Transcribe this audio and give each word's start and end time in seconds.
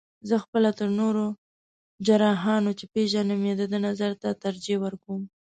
زه 0.29 0.35
خپله 0.43 0.69
تر 0.79 0.89
نورو 0.99 1.25
جراحانو، 2.07 2.71
چې 2.79 2.85
پېژنم 2.93 3.41
یې 3.49 3.53
د 3.57 3.63
ده 3.71 3.79
نظر 3.87 4.11
ته 4.21 4.29
ترجیح 4.43 4.77
ورکوم. 4.85 5.21